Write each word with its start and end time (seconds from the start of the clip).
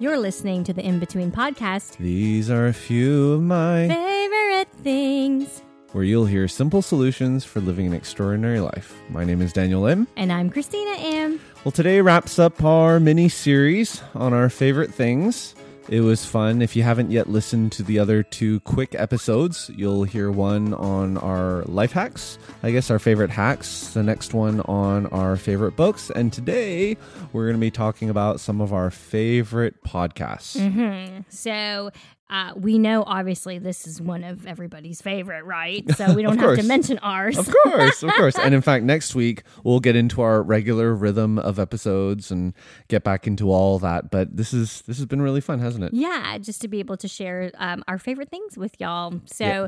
You're 0.00 0.18
listening 0.18 0.62
to 0.64 0.72
the 0.72 0.84
In 0.84 0.98
Between 1.00 1.32
podcast. 1.32 1.96
These 1.96 2.50
are 2.50 2.66
a 2.66 2.72
few 2.72 3.32
of 3.32 3.42
my 3.42 3.88
Favorite 3.88 4.68
things. 4.82 5.62
where 5.92 6.04
you'll 6.04 6.26
hear 6.26 6.46
simple 6.46 6.82
solutions 6.82 7.44
for 7.44 7.60
living 7.60 7.86
an 7.86 7.92
extraordinary 7.94 8.60
life. 8.60 8.94
My 9.10 9.24
name 9.24 9.42
is 9.42 9.52
Daniel 9.52 9.86
Im. 9.86 10.06
And 10.16 10.32
I'm 10.32 10.50
Christina 10.50 10.92
Im. 11.00 11.40
Well, 11.64 11.72
today 11.72 12.00
wraps 12.00 12.38
up 12.38 12.62
our 12.62 13.00
mini 13.00 13.28
series 13.28 14.00
on 14.14 14.32
our 14.32 14.48
favorite 14.48 14.94
things. 14.94 15.54
It 15.88 16.02
was 16.02 16.26
fun. 16.26 16.60
If 16.60 16.76
you 16.76 16.82
haven't 16.82 17.10
yet 17.10 17.30
listened 17.30 17.72
to 17.72 17.82
the 17.82 17.98
other 17.98 18.22
two 18.22 18.60
quick 18.60 18.94
episodes, 18.94 19.70
you'll 19.74 20.04
hear 20.04 20.30
one 20.30 20.74
on 20.74 21.16
our 21.16 21.62
life 21.64 21.92
hacks, 21.92 22.38
I 22.62 22.72
guess 22.72 22.90
our 22.90 22.98
favorite 22.98 23.30
hacks, 23.30 23.94
the 23.94 24.02
next 24.02 24.34
one 24.34 24.60
on 24.62 25.06
our 25.06 25.36
favorite 25.36 25.76
books, 25.76 26.10
and 26.10 26.30
today 26.30 26.98
we're 27.32 27.46
going 27.46 27.56
to 27.56 27.60
be 27.60 27.70
talking 27.70 28.10
about 28.10 28.38
some 28.38 28.60
of 28.60 28.72
our 28.72 28.90
favorite 28.90 29.82
podcasts. 29.82 30.58
Mm-hmm. 30.58 31.22
So 31.30 31.90
uh, 32.30 32.52
we 32.56 32.78
know 32.78 33.02
obviously 33.06 33.58
this 33.58 33.86
is 33.86 34.00
one 34.00 34.22
of 34.22 34.46
everybody's 34.46 35.00
favorite, 35.00 35.44
right? 35.44 35.84
So 35.96 36.12
we 36.14 36.22
don't 36.22 36.38
have 36.38 36.56
to 36.56 36.62
mention 36.62 36.98
ours. 36.98 37.38
Of 37.38 37.52
course, 37.64 38.02
of 38.02 38.10
course. 38.14 38.38
And 38.38 38.54
in 38.54 38.60
fact, 38.70 38.84
next 38.84 39.14
week 39.14 39.42
we'll 39.64 39.80
get 39.80 39.96
into 39.96 40.20
our 40.20 40.42
regular 40.42 40.94
rhythm 40.94 41.38
of 41.38 41.58
episodes 41.58 42.30
and 42.30 42.52
get 42.88 43.02
back 43.04 43.26
into 43.26 43.50
all 43.50 43.78
that. 43.78 44.10
But 44.10 44.36
this 44.36 44.52
is 44.52 44.82
this 44.82 44.98
has 44.98 45.06
been 45.06 45.22
really 45.22 45.40
fun, 45.40 45.58
hasn't 45.60 45.84
it? 45.84 45.94
Yeah, 45.94 46.36
just 46.38 46.60
to 46.62 46.68
be 46.68 46.80
able 46.80 46.96
to 46.98 47.08
share 47.08 47.50
um, 47.56 47.82
our 47.88 47.98
favorite 47.98 48.28
things 48.30 48.58
with 48.58 48.78
y'all. 48.80 49.20
So 49.24 49.44
Yeah. 49.44 49.66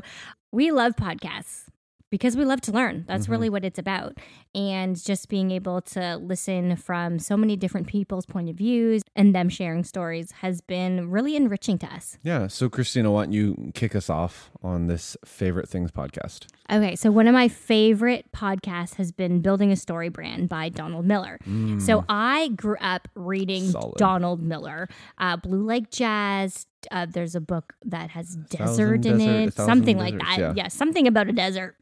we 0.51 0.71
love 0.71 0.95
podcasts 0.95 1.63
because 2.11 2.37
we 2.37 2.45
love 2.45 2.61
to 2.61 2.71
learn. 2.71 3.05
That's 3.07 3.23
Mm-hmm. 3.23 3.31
really 3.31 3.49
what 3.49 3.65
it's 3.65 3.79
about. 3.79 4.17
And 4.53 5.01
just 5.01 5.29
being 5.29 5.49
able 5.49 5.81
to 5.81 6.17
listen 6.17 6.75
from 6.75 7.17
so 7.19 7.35
many 7.37 7.55
different 7.55 7.87
people's 7.87 8.25
point 8.25 8.49
of 8.49 8.55
views 8.57 9.01
and 9.15 9.33
them 9.33 9.47
sharing 9.49 9.83
stories 9.83 10.31
has 10.41 10.61
been 10.61 11.09
really 11.09 11.35
enriching 11.35 11.77
to 11.79 11.87
us. 11.87 12.17
Yeah. 12.21 12.47
So 12.47 12.69
Christina, 12.69 13.09
why 13.11 13.23
don't 13.23 13.33
you 13.33 13.71
kick 13.73 13.95
us 13.95 14.09
off 14.09 14.51
on 14.61 14.87
this 14.87 15.15
favorite 15.25 15.69
things 15.69 15.91
podcast? 15.91 16.47
Okay, 16.71 16.95
so 16.95 17.11
one 17.11 17.27
of 17.27 17.33
my 17.33 17.47
favorite 17.47 18.31
podcasts 18.33 18.95
has 18.95 19.11
been 19.11 19.41
Building 19.41 19.71
a 19.71 19.75
Story 19.75 20.09
Brand 20.09 20.47
by 20.49 20.69
Donald 20.69 21.05
Miller. 21.05 21.37
So 21.79 22.05
I 22.09 22.49
grew 22.49 22.77
up 22.79 23.07
reading 23.15 23.63
Mm. 23.63 23.71
Solid. 23.71 23.97
Donald 23.97 24.41
Miller, 24.41 24.87
uh, 25.17 25.37
Blue 25.37 25.63
Like 25.63 25.91
Jazz. 25.91 26.65
Uh, 26.89 27.05
there's 27.09 27.35
a 27.35 27.41
book 27.41 27.73
that 27.85 28.11
has 28.11 28.35
desert 28.49 29.05
in 29.05 29.17
Desert- 29.17 29.47
it, 29.49 29.53
something 29.53 29.97
like 29.97 30.17
Deserts, 30.17 30.37
that. 30.37 30.57
yeah. 30.57 30.67
something 30.67 31.07
about 31.07 31.27
a 31.29 31.33
desert. 31.33 31.75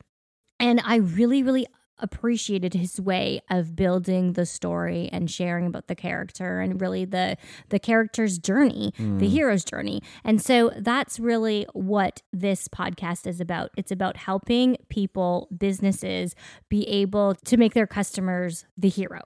And 0.59 0.81
I 0.83 0.97
really, 0.97 1.43
really 1.43 1.67
appreciated 2.01 2.73
his 2.73 2.97
way 2.97 3.41
of 3.49 3.75
building 3.75 4.31
the 4.31 4.45
story 4.45 5.09
and 5.11 5.29
sharing 5.29 5.65
about 5.65 5.87
the 5.87 5.95
character 5.95 6.61
and 6.61 6.79
really 6.79 7.03
the 7.03 7.35
the 7.69 7.77
character's 7.79 8.37
journey, 8.37 8.93
the 8.97 9.27
hero's 9.27 9.65
journey. 9.65 10.01
And 10.23 10.41
so 10.41 10.71
that's 10.77 11.19
really 11.19 11.67
what 11.73 12.21
this 12.31 12.69
podcast 12.69 13.27
is 13.27 13.41
about. 13.41 13.71
It's 13.75 13.91
about 13.91 14.15
helping 14.15 14.77
people, 14.87 15.49
businesses 15.57 16.35
be 16.69 16.87
able 16.87 17.35
to 17.35 17.57
make 17.57 17.73
their 17.73 17.87
customers 17.87 18.65
the 18.77 18.87
hero 18.87 19.19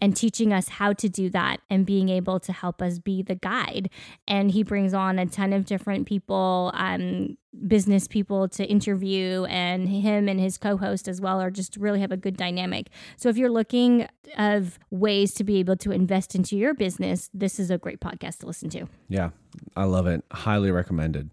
and 0.00 0.16
teaching 0.16 0.50
us 0.54 0.68
how 0.68 0.94
to 0.94 1.10
do 1.10 1.28
that 1.30 1.60
and 1.68 1.84
being 1.84 2.08
able 2.08 2.40
to 2.40 2.52
help 2.54 2.80
us 2.80 2.98
be 2.98 3.22
the 3.22 3.34
guide. 3.34 3.90
And 4.26 4.50
he 4.50 4.62
brings 4.62 4.94
on 4.94 5.18
a 5.18 5.26
ton 5.26 5.52
of 5.52 5.66
different 5.66 6.06
people, 6.06 6.70
um, 6.74 7.36
business 7.66 8.06
people 8.06 8.48
to 8.48 8.64
interview, 8.64 9.44
and 9.44 9.88
him 9.88 10.28
and 10.28 10.38
his 10.38 10.58
co-host 10.58 11.08
as 11.08 11.20
well 11.20 11.40
are 11.40 11.50
just 11.50 11.76
really 11.76 12.00
have 12.00 12.12
a 12.12 12.16
good 12.16 12.36
dynamic. 12.36 12.88
So 13.16 13.28
if 13.28 13.36
you're 13.36 13.50
looking 13.50 14.06
of 14.36 14.78
ways 14.90 15.34
to 15.34 15.44
be 15.44 15.58
able 15.58 15.76
to 15.76 15.90
invest 15.90 16.34
into 16.34 16.56
your 16.56 16.74
business, 16.74 17.30
this 17.34 17.58
is 17.58 17.70
a 17.70 17.78
great 17.78 18.00
podcast 18.00 18.38
to 18.38 18.46
listen 18.46 18.70
to. 18.70 18.86
Yeah, 19.08 19.30
I 19.76 19.84
love 19.84 20.06
it. 20.06 20.24
Highly 20.30 20.70
recommended. 20.70 21.30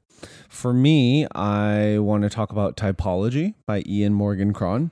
For 0.47 0.73
me, 0.73 1.27
I 1.35 1.99
want 1.99 2.23
to 2.23 2.29
talk 2.29 2.51
about 2.51 2.77
Typology 2.77 3.53
by 3.65 3.83
Ian 3.85 4.13
Morgan 4.13 4.53
Cron. 4.53 4.91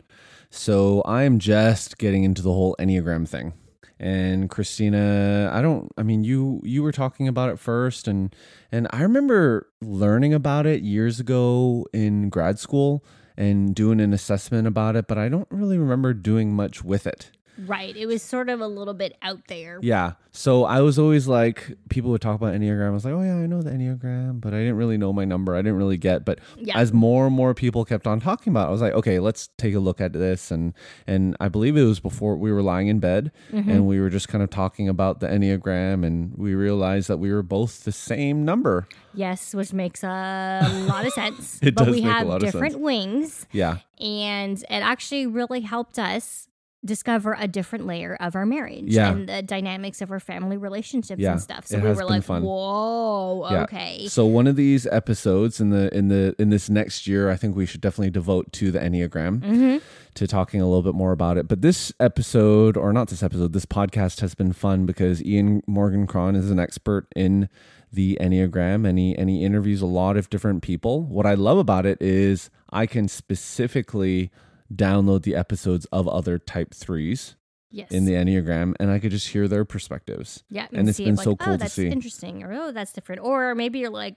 So 0.49 1.01
I 1.01 1.23
am 1.23 1.39
just 1.39 1.97
getting 1.97 2.23
into 2.23 2.41
the 2.41 2.51
whole 2.51 2.75
Enneagram 2.77 3.27
thing. 3.27 3.53
And 3.99 4.49
Christina, 4.49 5.49
I 5.53 5.61
don't 5.61 5.91
I 5.97 6.03
mean 6.03 6.23
you 6.23 6.61
you 6.63 6.83
were 6.83 6.91
talking 6.91 7.27
about 7.27 7.49
it 7.49 7.59
first 7.59 8.07
and 8.07 8.35
and 8.71 8.87
I 8.91 9.01
remember 9.01 9.69
learning 9.81 10.33
about 10.33 10.65
it 10.65 10.81
years 10.81 11.19
ago 11.19 11.87
in 11.93 12.29
grad 12.29 12.59
school 12.59 13.03
and 13.37 13.73
doing 13.73 13.99
an 13.99 14.13
assessment 14.13 14.67
about 14.67 14.95
it, 14.95 15.07
but 15.07 15.17
I 15.17 15.29
don't 15.29 15.47
really 15.49 15.77
remember 15.77 16.13
doing 16.13 16.53
much 16.53 16.83
with 16.83 17.07
it. 17.07 17.31
Right. 17.57 17.95
It 17.95 18.05
was 18.07 18.21
sort 18.23 18.49
of 18.49 18.61
a 18.61 18.67
little 18.67 18.93
bit 18.93 19.15
out 19.21 19.47
there. 19.47 19.79
Yeah. 19.81 20.13
So 20.31 20.65
I 20.65 20.81
was 20.81 20.97
always 20.97 21.27
like, 21.27 21.77
people 21.89 22.09
would 22.09 22.21
talk 22.21 22.35
about 22.35 22.55
Enneagram. 22.55 22.87
I 22.87 22.89
was 22.89 23.05
like, 23.05 23.13
oh, 23.13 23.21
yeah, 23.21 23.35
I 23.35 23.45
know 23.45 23.61
the 23.61 23.69
Enneagram, 23.69 24.41
but 24.41 24.51
I 24.51 24.57
didn't 24.57 24.77
really 24.77 24.97
know 24.97 25.13
my 25.13 25.25
number. 25.25 25.53
I 25.55 25.59
didn't 25.59 25.75
really 25.77 25.97
get. 25.97 26.25
But 26.25 26.39
Yeah. 26.57 26.75
as 26.75 26.91
more 26.91 27.27
and 27.27 27.35
more 27.35 27.53
people 27.53 27.85
kept 27.85 28.07
on 28.07 28.19
talking 28.19 28.51
about 28.51 28.65
it, 28.65 28.69
I 28.69 28.71
was 28.71 28.81
like, 28.81 28.93
okay, 28.93 29.19
let's 29.19 29.49
take 29.59 29.75
a 29.75 29.79
look 29.79 30.01
at 30.01 30.13
this. 30.13 30.49
And 30.49 30.73
and 31.05 31.37
I 31.39 31.49
believe 31.49 31.77
it 31.77 31.83
was 31.83 31.99
before 31.99 32.35
we 32.35 32.51
were 32.51 32.63
lying 32.63 32.87
in 32.87 32.99
bed 32.99 33.31
Mm-hmm. 33.51 33.69
and 33.69 33.85
we 33.87 33.99
were 33.99 34.09
just 34.09 34.27
kind 34.27 34.43
of 34.43 34.49
talking 34.49 34.89
about 34.89 35.19
the 35.19 35.27
Enneagram 35.27 36.03
and 36.03 36.33
we 36.35 36.55
realized 36.55 37.07
that 37.09 37.17
we 37.17 37.31
were 37.31 37.43
both 37.43 37.83
the 37.83 37.91
same 37.91 38.43
number. 38.43 38.87
Yes, 39.13 39.53
which 39.53 39.71
makes 39.73 40.03
a 40.03 40.85
lot 40.87 41.05
of 41.05 41.13
sense. 41.21 41.59
It 41.61 41.75
but 41.75 41.85
does 41.85 41.95
we 41.95 42.01
make 42.01 42.09
a 42.09 42.13
have 42.15 42.27
lot 42.27 42.35
of 42.37 42.41
different 42.51 42.73
sense. 42.73 42.83
wings. 42.83 43.45
Yeah. 43.51 43.77
and 44.01 44.57
it 44.57 44.65
actually 44.81 45.27
really 45.27 45.61
helped 45.61 45.99
us 45.99 46.47
discover 46.85 47.35
a 47.39 47.47
different 47.47 47.85
layer 47.85 48.15
of 48.19 48.35
our 48.35 48.45
marriage 48.45 48.85
Yeah. 48.87 49.11
and 49.11 49.27
the 49.29 49.41
dynamics 49.41 50.01
of 50.01 50.11
our 50.11 50.19
family 50.19 50.57
relationships 50.57 51.19
Yeah, 51.21 51.31
and 51.33 51.41
stuff. 51.41 51.65
So 51.67 51.77
it 51.77 51.83
we 51.83 51.89
were 51.91 52.03
like, 52.05 52.23
fun. 52.23 52.43
"Whoa, 52.43 53.47
Yeah. 53.49 53.63
okay." 53.63 54.07
So 54.07 54.25
one 54.25 54.47
of 54.47 54.55
these 54.55 54.85
episodes 54.87 55.59
in 55.61 55.69
the 55.69 55.95
in 55.95 56.09
the 56.09 56.35
in 56.37 56.49
this 56.49 56.69
next 56.69 57.07
year, 57.07 57.29
I 57.29 57.35
think 57.35 57.55
we 57.55 57.65
should 57.65 57.81
definitely 57.81 58.11
devote 58.11 58.51
to 58.53 58.71
the 58.71 58.79
Enneagram. 58.79 59.43
hmm 59.43 59.77
to 60.15 60.27
talking 60.27 60.61
a 60.61 60.65
little 60.67 60.83
bit 60.83 60.93
more 60.93 61.11
about 61.11 61.39
it. 61.39 61.47
But 61.47 61.63
this 61.63 61.91
episode, 61.99 62.77
or 62.77 62.93
not 62.93 63.07
this 63.07 63.23
episode, 63.23 63.51
this 63.51 63.65
podcast 63.65 64.19
has 64.21 64.35
been 64.35 64.53
fun 64.53 64.85
because 64.85 65.23
Ian 65.23 65.63
Morgan 65.65 66.05
Cron 66.05 66.35
is 66.35 66.51
an 66.51 66.59
expert 66.59 67.07
in 67.15 67.49
the 67.91 68.15
Enneagram 68.21 68.87
and 68.87 68.99
he, 68.99 69.15
and 69.15 69.27
he 69.27 69.43
interviews 69.43 69.81
a 69.81 69.87
lot 69.87 70.15
of 70.15 70.29
different 70.29 70.61
people. 70.61 71.01
What 71.01 71.25
I 71.25 71.33
love 71.33 71.57
about 71.57 71.87
it 71.87 71.99
is 71.99 72.51
I 72.71 72.85
can 72.85 73.07
specifically 73.07 74.29
download 74.75 75.23
the 75.23 75.35
episodes 75.35 75.85
of 75.91 76.07
other 76.07 76.37
type 76.39 76.73
threes 76.73 77.35
Yes. 77.75 77.89
in 77.89 78.05
the 78.05 78.11
Enneagram 78.11 78.75
and 78.79 78.91
I 78.91 78.99
could 78.99 79.09
just 79.09 79.29
hear 79.29 79.47
their 79.47 79.65
perspectives. 79.65 80.43
yeah, 80.47 80.67
and 80.71 80.87
it's 80.87 80.99
see 80.99 81.05
been 81.05 81.15
if, 81.15 81.21
so 81.21 81.31
oh, 81.31 81.35
cool 81.35 81.53
oh, 81.53 81.57
to 81.57 81.59
that's 81.63 81.73
see. 81.73 81.87
interesting, 81.87 82.43
or 82.43 82.53
oh, 82.53 82.71
that's 82.71 82.93
different, 82.93 83.21
or 83.23 83.55
maybe 83.55 83.79
you're 83.79 83.89
like, 83.89 84.15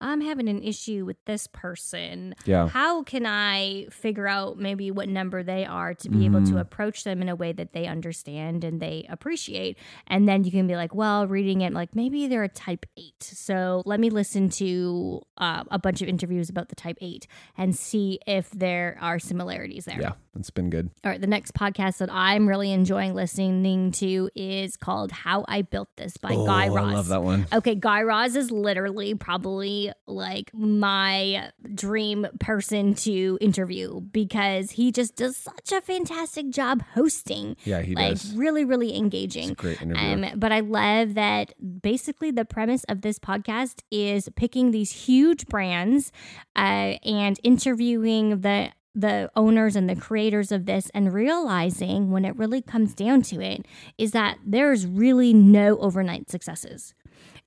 I'm 0.00 0.20
having 0.20 0.48
an 0.48 0.62
issue 0.62 1.04
with 1.04 1.16
this 1.24 1.46
person. 1.46 2.34
Yeah. 2.44 2.68
How 2.68 3.02
can 3.02 3.24
I 3.26 3.86
figure 3.90 4.28
out 4.28 4.58
maybe 4.58 4.90
what 4.90 5.08
number 5.08 5.42
they 5.42 5.64
are 5.64 5.94
to 5.94 6.08
be 6.08 6.24
able 6.26 6.40
Mm-hmm. 6.40 6.54
to 6.54 6.60
approach 6.60 7.04
them 7.04 7.22
in 7.22 7.28
a 7.28 7.36
way 7.36 7.52
that 7.52 7.72
they 7.72 7.86
understand 7.86 8.64
and 8.64 8.80
they 8.80 9.06
appreciate? 9.08 9.78
And 10.06 10.28
then 10.28 10.44
you 10.44 10.50
can 10.50 10.66
be 10.66 10.76
like, 10.76 10.94
well, 10.94 11.26
reading 11.26 11.60
it, 11.62 11.72
like 11.72 11.94
maybe 11.94 12.26
they're 12.26 12.42
a 12.42 12.48
type 12.48 12.84
eight. 12.96 13.22
So 13.22 13.82
let 13.86 14.00
me 14.00 14.10
listen 14.10 14.48
to 14.50 15.22
uh, 15.38 15.64
a 15.70 15.78
bunch 15.78 16.02
of 16.02 16.08
interviews 16.08 16.50
about 16.50 16.68
the 16.68 16.74
type 16.74 16.98
eight 17.00 17.26
and 17.56 17.74
see 17.74 18.18
if 18.26 18.50
there 18.50 18.98
are 19.00 19.18
similarities 19.18 19.84
there. 19.86 20.00
Yeah, 20.00 20.12
it's 20.36 20.50
been 20.50 20.70
good. 20.70 20.90
All 21.04 21.10
right, 21.10 21.20
the 21.20 21.26
next 21.26 21.54
podcast 21.54 21.98
that 21.98 22.12
I'm 22.12 22.48
really 22.48 22.72
enjoying 22.72 23.14
listening 23.14 23.92
to 23.92 24.28
is 24.34 24.76
called 24.76 25.12
How 25.12 25.44
I 25.48 25.62
Built 25.62 25.88
This 25.96 26.16
by 26.16 26.34
oh, 26.34 26.44
Guy 26.46 26.68
Raz. 26.68 26.84
I 26.84 26.94
love 26.94 27.08
that 27.08 27.22
one. 27.22 27.46
Okay, 27.52 27.74
Guy 27.74 28.02
Raz 28.02 28.36
is 28.36 28.50
literally 28.50 29.14
probably 29.14 29.92
like 30.06 30.50
my 30.54 31.50
dream 31.74 32.26
person 32.40 32.94
to 32.94 33.38
interview 33.40 34.00
because 34.00 34.72
he 34.72 34.92
just 34.92 35.16
does 35.16 35.36
such 35.36 35.72
a 35.72 35.80
fantastic 35.80 36.50
job 36.50 36.82
hosting. 36.94 37.56
Yeah, 37.64 37.82
he 37.82 37.94
like 37.94 38.10
does. 38.10 38.34
really, 38.34 38.64
really 38.64 38.96
engaging. 38.96 39.54
great 39.54 39.80
interviewer. 39.80 40.26
Um, 40.26 40.38
but 40.38 40.52
I 40.52 40.60
love 40.60 41.14
that 41.14 41.54
basically 41.82 42.30
the 42.30 42.44
premise 42.44 42.84
of 42.84 43.02
this 43.02 43.18
podcast 43.18 43.80
is 43.90 44.28
picking 44.36 44.70
these 44.70 44.92
huge 44.92 45.46
brands 45.46 46.12
uh, 46.56 46.98
and 47.04 47.38
interviewing 47.42 48.40
the 48.40 48.70
the 48.94 49.28
owners 49.34 49.74
and 49.74 49.90
the 49.90 49.96
creators 49.96 50.52
of 50.52 50.66
this 50.66 50.88
and 50.94 51.12
realizing 51.12 52.10
when 52.10 52.24
it 52.24 52.36
really 52.36 52.62
comes 52.62 52.94
down 52.94 53.22
to 53.22 53.40
it 53.40 53.66
is 53.98 54.12
that 54.12 54.38
there's 54.46 54.86
really 54.86 55.32
no 55.34 55.76
overnight 55.78 56.30
successes. 56.30 56.94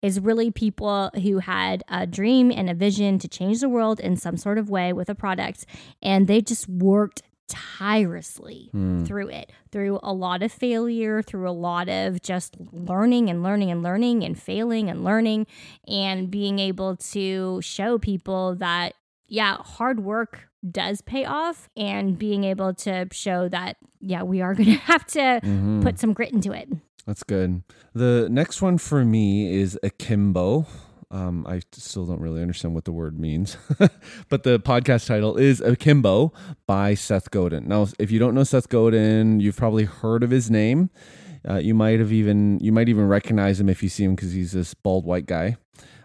Is 0.02 0.20
really 0.20 0.52
people 0.52 1.10
who 1.24 1.40
had 1.40 1.84
a 1.88 2.06
dream 2.06 2.52
and 2.52 2.70
a 2.70 2.74
vision 2.74 3.20
to 3.20 3.28
change 3.28 3.62
the 3.62 3.70
world 3.70 4.00
in 4.00 4.16
some 4.16 4.38
sort 4.38 4.58
of 4.58 4.70
way 4.70 4.94
with 4.94 5.10
a 5.10 5.16
product, 5.16 5.66
and 6.02 6.28
they 6.28 6.42
just 6.42 6.68
worked 6.68 7.24
tirelessly 7.48 8.70
hmm. 8.72 9.04
through 9.06 9.30
it, 9.30 9.52
through 9.72 10.00
a 10.04 10.14
lot 10.14 10.44
of 10.44 10.52
failure, 10.52 11.22
through 11.22 11.50
a 11.50 11.52
lot 11.52 11.90
of 11.90 12.22
just 12.22 12.56
learning 12.72 13.30
and 13.30 13.42
learning 13.42 13.72
and 13.72 13.82
learning 13.82 14.24
and 14.24 14.42
failing 14.42 14.90
and 14.90 15.04
learning 15.04 15.48
and 15.88 16.30
being 16.30 16.60
able 16.60 16.96
to 16.98 17.60
show 17.62 17.98
people 17.98 18.56
that, 18.56 18.94
yeah, 19.28 19.58
hard 19.58 20.02
work 20.02 20.50
does 20.70 21.02
pay 21.02 21.26
off 21.26 21.70
and 21.78 22.18
being 22.18 22.44
able 22.44 22.74
to 22.74 23.08
show 23.12 23.48
that, 23.48 23.78
yeah, 24.00 24.24
we 24.24 24.42
are 24.42 24.54
going 24.54 24.66
to 24.74 24.78
have 24.80 25.06
to 25.08 25.20
mm-hmm. 25.20 25.82
put 25.82 26.00
some 26.00 26.14
grit 26.14 26.34
into 26.34 26.52
it. 26.52 26.70
That's 27.08 27.24
good. 27.24 27.64
The 27.96 28.28
next 28.30 28.62
one 28.62 28.78
for 28.78 29.06
me 29.06 29.56
is 29.56 29.80
akimbo. 29.82 30.68
Um, 31.10 31.48
I 31.48 31.62
still 31.72 32.06
don't 32.06 32.20
really 32.20 32.42
understand 32.42 32.76
what 32.76 32.84
the 32.84 32.92
word 32.92 33.18
means, 33.18 33.56
but 34.30 34.44
the 34.44 34.60
podcast 34.60 35.08
title 35.08 35.38
is 35.38 35.62
Akimbo 35.62 36.34
by 36.66 36.96
Seth 36.96 37.32
Godin. 37.32 37.66
Now, 37.66 37.88
if 37.98 38.12
you 38.12 38.20
don't 38.20 38.36
know 38.36 38.44
Seth 38.44 38.68
Godin, 38.68 39.40
you've 39.40 39.56
probably 39.56 39.86
heard 39.86 40.22
of 40.22 40.32
his 40.32 40.52
name. 40.52 40.90
Uh, 41.48 41.60
you 41.60 41.74
might 41.74 42.00
have 42.00 42.12
even 42.12 42.60
you 42.60 42.74
might 42.74 42.90
even 42.90 43.08
recognize 43.08 43.58
him 43.58 43.70
if 43.70 43.82
you 43.82 43.88
see 43.88 44.04
him 44.04 44.16
because 44.16 44.34
he's 44.34 44.52
this 44.52 44.74
bald 44.74 45.06
white 45.06 45.28
guy. 45.28 45.56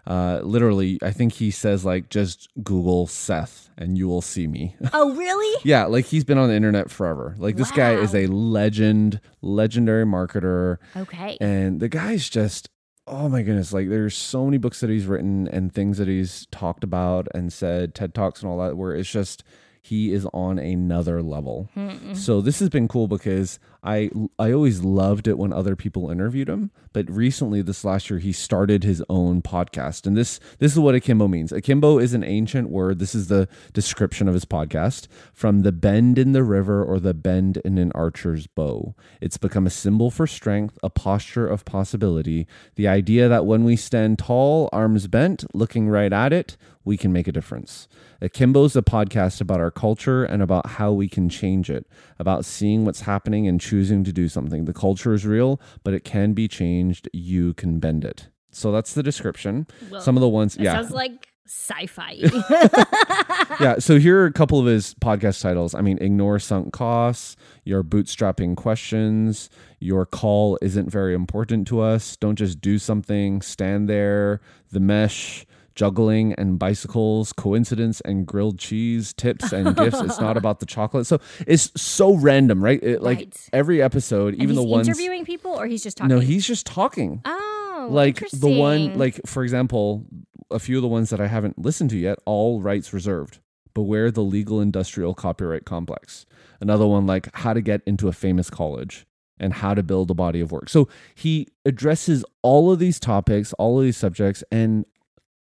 Uh, 0.05 0.41
literally, 0.43 0.99
I 1.01 1.11
think 1.11 1.33
he 1.33 1.49
says 1.51 1.85
like 1.85 2.09
just 2.09 2.49
Google 2.61 3.07
Seth 3.07 3.69
and 3.77 3.97
you 3.97 4.07
will 4.07 4.21
see 4.21 4.47
me. 4.47 4.75
Oh, 4.95 5.15
really? 5.15 5.61
Yeah, 5.63 5.85
like 5.85 6.05
he's 6.05 6.23
been 6.23 6.37
on 6.37 6.49
the 6.49 6.55
internet 6.55 6.91
forever. 6.91 7.35
Like 7.37 7.55
this 7.55 7.71
guy 7.71 7.93
is 7.93 8.13
a 8.13 8.27
legend, 8.27 9.19
legendary 9.41 10.05
marketer. 10.05 10.77
Okay. 10.95 11.37
And 11.41 11.79
the 11.79 11.89
guy's 11.89 12.29
just, 12.29 12.69
oh 13.07 13.27
my 13.29 13.41
goodness, 13.41 13.73
like 13.73 13.89
there's 13.89 14.15
so 14.15 14.45
many 14.45 14.57
books 14.57 14.81
that 14.81 14.89
he's 14.89 15.05
written 15.05 15.47
and 15.47 15.73
things 15.73 15.97
that 15.97 16.07
he's 16.07 16.47
talked 16.51 16.83
about 16.83 17.27
and 17.33 17.51
said, 17.51 17.95
TED 17.95 18.13
Talks 18.13 18.41
and 18.43 18.51
all 18.51 18.59
that, 18.59 18.77
where 18.77 18.93
it's 18.93 19.09
just 19.09 19.43
he 19.85 20.13
is 20.13 20.25
on 20.33 20.57
another 20.57 21.21
level. 21.21 21.69
So 22.13 22.39
this 22.39 22.59
has 22.59 22.69
been 22.69 22.87
cool 22.87 23.09
because 23.09 23.59
I 23.83 24.09
I 24.39 24.53
always 24.53 24.81
loved 24.81 25.27
it 25.27 25.37
when 25.37 25.51
other 25.51 25.75
people 25.75 26.09
interviewed 26.09 26.47
him, 26.47 26.71
but 26.93 27.09
recently 27.11 27.61
this 27.61 27.83
last 27.83 28.09
year 28.09 28.19
he 28.19 28.31
started 28.31 28.85
his 28.85 29.03
own 29.09 29.41
podcast. 29.41 30.07
And 30.07 30.15
this 30.15 30.39
this 30.59 30.71
is 30.71 30.79
what 30.79 30.95
akimbo 30.95 31.27
means. 31.27 31.51
Akimbo 31.51 31.99
is 31.99 32.13
an 32.13 32.23
ancient 32.23 32.69
word. 32.69 32.99
This 32.99 33.13
is 33.13 33.27
the 33.27 33.49
description 33.73 34.29
of 34.29 34.33
his 34.33 34.45
podcast 34.45 35.07
from 35.33 35.63
the 35.63 35.73
bend 35.73 36.17
in 36.17 36.31
the 36.31 36.45
river 36.45 36.81
or 36.81 36.97
the 37.01 37.13
bend 37.13 37.57
in 37.65 37.77
an 37.77 37.91
archer's 37.93 38.47
bow. 38.47 38.95
It's 39.19 39.37
become 39.37 39.67
a 39.67 39.69
symbol 39.69 40.09
for 40.09 40.27
strength, 40.27 40.79
a 40.81 40.89
posture 40.89 41.45
of 41.45 41.65
possibility, 41.65 42.47
the 42.75 42.87
idea 42.87 43.27
that 43.27 43.45
when 43.45 43.65
we 43.65 43.75
stand 43.75 44.17
tall, 44.17 44.69
arms 44.71 45.07
bent, 45.07 45.43
looking 45.53 45.89
right 45.89 46.13
at 46.13 46.31
it, 46.31 46.55
we 46.85 46.97
can 46.97 47.13
make 47.13 47.27
a 47.27 47.31
difference. 47.31 47.87
Akimbo 48.21 48.65
is 48.65 48.75
a 48.75 48.81
podcast 48.81 49.41
about 49.41 49.59
our 49.59 49.71
culture 49.71 50.23
and 50.23 50.41
about 50.41 50.67
how 50.67 50.91
we 50.91 51.07
can 51.07 51.29
change 51.29 51.69
it, 51.69 51.87
about 52.19 52.45
seeing 52.45 52.85
what's 52.85 53.01
happening 53.01 53.47
and 53.47 53.59
choosing 53.59 54.03
to 54.03 54.11
do 54.11 54.27
something. 54.27 54.65
The 54.65 54.73
culture 54.73 55.13
is 55.13 55.25
real, 55.25 55.61
but 55.83 55.93
it 55.93 56.03
can 56.03 56.33
be 56.33 56.47
changed. 56.47 57.09
You 57.13 57.53
can 57.53 57.79
bend 57.79 58.05
it. 58.05 58.29
So 58.51 58.71
that's 58.71 58.93
the 58.93 59.03
description. 59.03 59.67
Well, 59.89 60.01
Some 60.01 60.15
of 60.15 60.21
the 60.21 60.29
ones, 60.29 60.57
yeah. 60.59 60.73
sounds 60.73 60.91
like 60.91 61.27
sci-fi. 61.45 62.11
yeah. 63.59 63.79
So 63.79 63.99
here 63.99 64.21
are 64.21 64.25
a 64.25 64.31
couple 64.31 64.59
of 64.59 64.65
his 64.65 64.93
podcast 64.95 65.41
titles. 65.41 65.73
I 65.73 65.81
mean, 65.81 65.97
Ignore 65.99 66.39
Sunk 66.39 66.71
Costs, 66.71 67.35
Your 67.65 67.83
Bootstrapping 67.83 68.55
Questions, 68.55 69.49
Your 69.79 70.05
Call 70.05 70.57
Isn't 70.61 70.89
Very 70.89 71.13
Important 71.13 71.67
to 71.69 71.81
Us, 71.81 72.15
Don't 72.17 72.35
Just 72.35 72.61
Do 72.61 72.77
Something, 72.77 73.41
Stand 73.41 73.89
There, 73.89 74.39
The 74.71 74.79
Mesh, 74.79 75.45
Juggling 75.75 76.33
and 76.33 76.59
Bicycles, 76.59 77.33
Coincidence 77.33 78.01
and 78.01 78.25
Grilled 78.27 78.59
Cheese, 78.59 79.13
Tips 79.13 79.51
and 79.51 79.75
Gifts. 79.75 79.99
It's 80.01 80.19
not 80.19 80.37
about 80.37 80.59
the 80.59 80.65
chocolate. 80.65 81.05
So 81.07 81.19
it's 81.47 81.71
so 81.81 82.15
random, 82.15 82.63
right? 82.63 82.81
It, 82.83 83.01
like 83.01 83.17
Right. 83.17 83.49
every 83.53 83.81
episode, 83.81 84.35
even 84.35 84.55
the 84.55 84.63
ones. 84.63 84.87
interviewing 84.87 85.25
people 85.25 85.51
or 85.51 85.65
he's 85.67 85.83
just 85.83 85.97
talking? 85.97 86.09
No, 86.15 86.19
he's 86.19 86.45
just 86.45 86.65
talking 86.65 87.21
Oh, 87.25 87.87
like 87.91 88.19
the 88.31 88.47
one 88.49 88.97
like 88.97 89.19
for 89.25 89.43
example 89.43 90.05
a 90.51 90.59
few 90.59 90.77
of 90.77 90.81
the 90.81 90.87
ones 90.87 91.09
that 91.09 91.19
i 91.19 91.27
haven't 91.27 91.57
listened 91.59 91.89
to 91.89 91.97
yet 91.97 92.17
all 92.25 92.61
rights 92.61 92.93
reserved 92.93 93.39
beware 93.73 94.09
the 94.11 94.21
legal 94.21 94.61
industrial 94.61 95.13
copyright 95.13 95.65
complex 95.65 96.25
another 96.61 96.85
one 96.87 97.05
like 97.07 97.27
how 97.35 97.53
to 97.53 97.61
get 97.61 97.81
into 97.85 98.07
a 98.07 98.13
famous 98.13 98.49
college 98.49 99.05
and 99.39 99.51
how 99.53 99.73
to 99.73 99.81
build 99.83 100.09
a 100.11 100.13
body 100.13 100.39
of 100.39 100.51
work 100.51 100.69
so 100.69 100.87
he 101.15 101.47
addresses 101.65 102.23
all 102.41 102.71
of 102.71 102.79
these 102.79 102.99
topics 102.99 103.51
all 103.53 103.79
of 103.79 103.83
these 103.85 103.97
subjects 103.97 104.43
and 104.51 104.85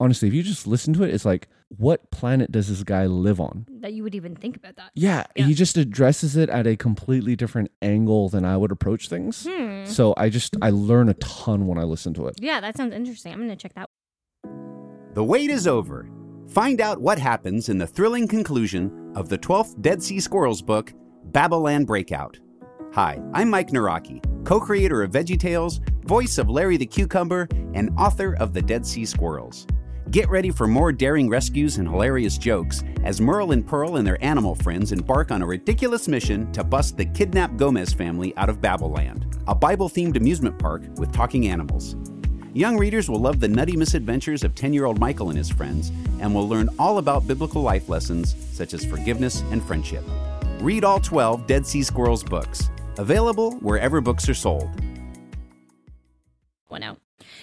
honestly 0.03 0.27
if 0.29 0.35
you 0.35 0.43
just 0.43 0.67
listen 0.67 0.93
to 0.93 1.03
it 1.05 1.11
it's 1.15 1.25
like 1.25 1.49
what 1.79 2.11
planet 2.11 2.53
does 2.53 2.69
this 2.69 2.83
guy 2.83 3.07
live 3.07 3.41
on 3.41 3.65
that 3.81 3.93
you 3.95 4.03
would 4.03 4.15
even 4.15 4.35
think 4.37 4.57
about 4.57 4.77
that. 4.77 4.91
yeah, 4.95 5.25
Yeah. 5.37 5.47
he 5.47 5.55
just 5.55 5.77
addresses 5.79 6.37
it 6.37 6.49
at 6.51 6.67
a 6.67 6.77
completely 6.77 7.35
different 7.37 7.71
angle 7.81 8.29
than 8.29 8.45
i 8.45 8.57
would 8.57 8.73
approach 8.73 9.09
things 9.09 9.47
Hmm. 9.49 9.85
so 9.87 10.13
i 10.17 10.29
just 10.29 10.57
i 10.61 10.71
learn 10.71 11.09
a 11.09 11.15
ton 11.15 11.67
when 11.67 11.79
i 11.79 11.85
listen 11.85 12.13
to 12.15 12.27
it 12.27 12.35
Yeah, 12.41 12.61
that 12.61 12.77
sounds 12.77 12.93
interesting. 12.95 13.33
I'm 13.33 13.39
gonna 13.41 13.57
check 13.57 13.75
that. 13.75 13.89
The 15.15 15.25
wait 15.25 15.51
is 15.51 15.67
over. 15.67 16.09
Find 16.49 16.81
out 16.81 17.01
what 17.01 17.19
happens 17.19 17.69
in 17.69 17.79
the 17.79 17.87
thrilling 17.87 18.27
conclusion 18.29 19.13
of 19.15 19.29
the 19.29 19.39
12th 19.39 19.81
Dead 19.81 20.03
Sea 20.03 20.21
Squirrels 20.21 20.63
book, 20.63 20.93
Babylon 21.27 21.85
Breakout. 21.85 22.39
Hi, 22.95 23.21
I'm 23.33 23.49
Mike 23.51 23.69
Nawrocki, 23.71 24.21
co 24.45 24.61
creator 24.61 25.03
of 25.03 25.11
VeggieTales, 25.13 25.81
voice 26.07 26.37
of 26.39 26.51
Larry 26.51 26.77
the 26.77 26.87
Cucumber, 26.87 27.49
and 27.75 27.91
author 27.99 28.35
of 28.39 28.53
The 28.53 28.61
Dead 28.63 28.87
Sea 28.87 29.05
Squirrels. 29.07 29.67
Get 30.13 30.29
ready 30.29 30.51
for 30.51 30.69
more 30.69 30.93
daring 30.93 31.31
rescues 31.31 31.79
and 31.79 31.89
hilarious 31.89 32.37
jokes 32.37 32.85
as 33.03 33.19
Merle 33.19 33.53
and 33.53 33.67
Pearl 33.67 33.97
and 33.97 34.07
their 34.07 34.23
animal 34.23 34.55
friends 34.55 34.93
embark 34.93 35.31
on 35.31 35.41
a 35.41 35.47
ridiculous 35.47 36.07
mission 36.07 36.53
to 36.53 36.63
bust 36.63 36.99
the 36.99 37.07
kidnapped 37.07 37.57
Gomez 37.57 37.95
family 37.95 38.37
out 38.37 38.51
of 38.51 38.61
Babylon, 38.61 39.25
a 39.49 39.55
Bible 39.55 39.89
themed 39.89 40.19
amusement 40.19 40.59
park 40.59 40.83
with 40.97 41.15
talking 41.15 41.49
animals. 41.49 41.97
Young 42.53 42.77
readers 42.77 43.09
will 43.09 43.21
love 43.21 43.41
the 43.41 43.49
nutty 43.49 43.75
misadventures 43.75 44.45
of 44.45 44.55
10 44.55 44.75
year 44.75 44.85
old 44.85 45.01
Michael 45.01 45.31
and 45.31 45.39
his 45.39 45.49
friends 45.49 45.91
and 46.21 46.35
will 46.35 46.47
learn 46.47 46.69
all 46.79 46.99
about 46.99 47.27
biblical 47.27 47.63
life 47.63 47.89
lessons 47.89 48.37
such 48.53 48.75
as 48.75 48.85
forgiveness 48.85 49.41
and 49.51 49.65
friendship. 49.65 50.05
Read 50.61 50.85
all 50.85 51.01
12 51.01 51.47
Dead 51.47 51.67
Sea 51.67 51.83
Squirrels 51.83 52.23
books, 52.23 52.69
available 52.99 53.53
wherever 53.61 54.03
books 54.03 54.29
are 54.29 54.35
sold. 54.35 54.69
one 56.69 56.83
out. 56.83 56.99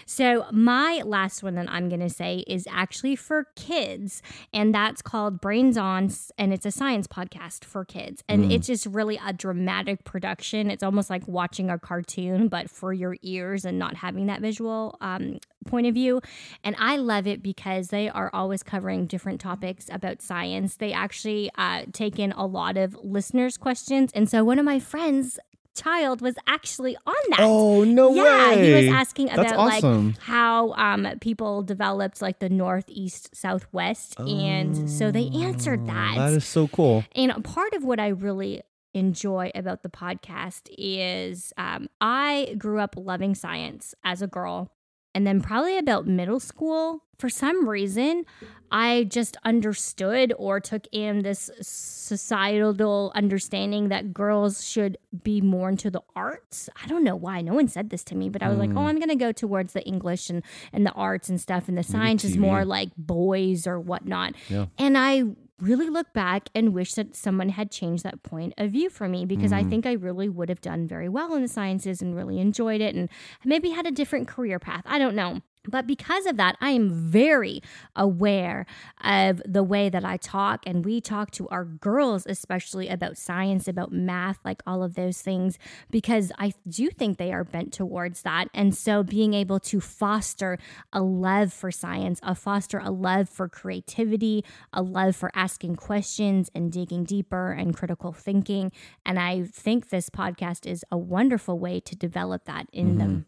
So 0.10 0.48
my 0.52 1.04
last 1.06 1.44
one 1.44 1.54
that 1.54 1.70
I'm 1.70 1.88
gonna 1.88 2.10
say 2.10 2.44
is 2.48 2.68
actually 2.68 3.16
for 3.16 3.46
kids, 3.56 4.24
and 4.52 4.74
that's 4.74 5.04
called 5.04 5.40
Brains 5.40 5.78
On, 5.78 6.10
and 6.36 6.52
it's 6.52 6.66
a 6.66 6.72
science 6.72 7.06
podcast 7.06 7.64
for 7.64 7.86
kids, 7.86 8.24
and 8.28 8.52
it's 8.52 8.66
just 8.66 8.88
really 8.88 9.19
a 9.24 9.33
dramatic 9.33 10.06
production. 10.06 10.72
It's 10.72 10.81
almost 10.81 11.12
like 11.12 11.28
watching 11.28 11.69
a 11.69 11.78
cartoon, 11.78 12.48
but 12.48 12.72
for 12.72 12.92
your 12.92 13.18
ears 13.22 13.66
and 13.66 13.78
not 13.78 13.98
having 13.98 14.26
that 14.26 14.42
visual 14.42 14.98
um, 15.00 15.38
point 15.68 15.86
of 15.86 15.94
view. 15.94 16.22
And 16.64 16.76
I 16.80 16.95
love 16.98 17.28
it 17.28 17.44
because 17.44 17.90
they 17.90 18.10
are 18.10 18.31
always 18.33 18.64
covering 18.64 19.06
different 19.06 19.40
topics 19.40 19.90
about 19.92 20.24
science. 20.24 20.78
They 20.78 20.92
actually 20.92 21.52
uh, 21.56 21.83
take 21.94 22.18
in 22.18 22.31
a 22.31 22.48
lot 22.48 22.78
of 22.78 22.98
listeners' 23.04 23.57
questions, 23.57 24.12
and 24.16 24.28
so 24.28 24.44
one 24.44 24.57
of 24.57 24.66
my 24.66 24.80
friends. 24.80 25.38
Child 25.76 26.21
was 26.21 26.35
actually 26.47 26.97
on 27.06 27.16
that. 27.30 27.40
Oh 27.42 27.83
no 27.83 28.14
yeah, 28.14 28.49
way! 28.56 28.66
he 28.68 28.88
was 28.88 28.95
asking 28.95 29.28
That's 29.28 29.40
about 29.40 29.56
awesome. 29.56 30.07
like 30.07 30.19
how 30.19 30.73
um 30.73 31.07
people 31.21 31.64
developed 31.64 32.21
like 32.21 32.40
the 32.40 32.49
northeast 32.49 33.35
southwest 33.35 34.19
and 34.19 34.90
so 34.90 35.11
they 35.11 35.28
answered 35.30 35.88
that. 35.88 36.16
Oh, 36.18 36.19
That 36.19 36.33
is 36.33 36.45
so 36.45 36.68
cool. 36.68 37.06
and 37.16 37.44
part 37.44 37.73
of 37.73 37.83
what 37.83 37.99
I 37.99 38.09
really 38.09 38.61
enjoy 38.94 39.52
about 39.54 39.83
the 39.83 39.90
podcast 39.90 40.64
is 40.78 41.54
um, 41.57 41.88
I 42.02 42.56
grew 42.57 42.80
up 42.80 42.95
loving 42.97 43.35
science 43.35 43.94
as 44.04 44.21
a 44.21 44.28
girl. 44.28 44.71
And 45.16 45.25
then, 45.25 45.42
probably 45.42 45.78
about 45.78 46.06
middle 46.06 46.39
school, 46.39 47.04
for 47.18 47.30
some 47.30 47.68
reason, 47.68 48.25
I 48.71 49.06
just 49.09 49.35
understood 49.44 50.33
or 50.37 50.59
took 50.59 50.87
in 50.92 51.23
this 51.23 51.49
societal 51.61 53.11
understanding 53.13 53.89
that 53.89 54.13
girls 54.13 54.66
should 54.66 54.97
be 55.23 55.42
more 55.42 55.69
into 55.69 55.89
the 55.89 56.01
arts. 56.16 56.69
I 56.81 56.87
don't 56.87 57.04
know 57.04 57.16
why. 57.16 57.42
No 57.42 57.54
one 57.54 57.68
said 57.68 57.89
this 57.89 58.04
to 58.06 58.16
me, 58.16 58.30
but 58.30 58.42
I 58.42 58.49
was 58.49 58.57
like, 58.57 58.69
hmm. 58.69 58.78
oh, 58.78 58.85
I'm 58.85 58.97
going 58.97 59.09
to 59.09 59.16
go 59.16 59.31
towards 59.31 59.73
the 59.73 59.83
English 59.83 60.30
and, 60.30 60.44
and 60.71 60.85
the 60.85 60.94
arts 60.94 61.28
and 61.28 61.42
stuff. 61.42 61.68
And 61.68 61.78
the 61.78 61.83
science 61.83 62.23
is 62.23 62.37
more 62.37 62.63
like 62.63 62.92
boys 62.95 63.68
or 63.68 63.80
whatnot. 63.80 64.35
Yeah. 64.47 64.68
And 64.78 64.97
I 64.97 65.23
really 65.61 65.89
look 65.89 66.11
back 66.13 66.49
and 66.56 66.73
wish 66.73 66.94
that 66.94 67.16
someone 67.16 67.49
had 67.49 67.71
changed 67.71 68.04
that 68.04 68.23
point 68.23 68.54
of 68.57 68.71
view 68.71 68.89
for 68.89 69.07
me 69.07 69.25
because 69.25 69.51
I 69.51 69.63
mm. 69.63 69.69
think 69.69 69.85
I 69.85 69.94
really 69.94 70.30
would 70.30 70.49
have 70.49 70.61
done 70.61 70.87
very 70.87 71.09
well 71.09 71.35
in 71.35 71.42
the 71.42 71.47
sciences 71.47 72.01
and 72.01 72.16
really 72.16 72.39
enjoyed 72.39 72.81
it 72.81 72.95
and 72.95 73.09
maybe 73.44 73.69
had 73.69 73.85
a 73.85 73.92
different 73.92 74.28
career 74.28 74.59
path. 74.59 74.83
I 74.85 74.97
don't 74.97 75.16
know. 75.16 75.42
But 75.69 75.88
because 75.88 76.26
of 76.26 76.38
that, 76.38 76.57
I 76.61 76.71
am 76.71 76.90
very 76.90 77.61
aware 77.95 78.66
of 79.04 79.42
the 79.45 79.64
way 79.64 79.90
that 79.90 80.04
I 80.04 80.18
talk 80.18 80.64
and 80.66 80.85
we 80.85 81.02
talk 81.02 81.31
to 81.31 81.47
our 81.49 81.66
girls, 81.66 82.26
especially 82.28 82.88
about 82.88 83.18
science, 83.18 83.68
about 83.68 83.92
math, 83.92 84.40
like 84.44 84.61
all 84.66 84.83
of 84.83 84.95
those 84.95 85.21
things, 85.21 85.57
because 85.90 86.31
I 86.38 86.54
do 86.68 86.90
think 86.90 87.18
they 87.18 87.31
are 87.31 87.44
bent 87.44 87.73
towards 87.73 88.21
that. 88.23 88.49
And 88.54 88.76
so 88.76 89.04
being 89.04 89.33
able 89.33 89.59
to 89.61 89.80
foster 89.80 90.57
a 90.92 91.02
love 91.02 91.54
for 91.54 91.71
science, 91.71 92.19
a 92.23 92.35
foster 92.35 92.80
a 92.80 92.92
love 92.92 93.30
for 93.30 93.47
creativity, 93.47 94.44
a 94.73 94.81
love 94.81 95.16
for 95.16 95.31
asking 95.33 95.76
questions 95.76 96.49
and 96.56 96.71
digging 96.71 97.04
deeper 97.04 97.52
and 97.52 97.76
critical 97.76 98.11
thinking. 98.11 98.71
And 99.06 99.19
I 99.19 99.44
think 99.44 99.90
this 99.90 100.09
podcast 100.09 100.66
is 100.66 100.83
a 100.92 100.97
wonderful 100.97 101.59
way 101.59 101.80
to 101.81 101.95
develop 101.95 102.45
that 102.45 102.68
in 102.71 102.90
mm-hmm. 102.90 102.97
them. 102.97 103.26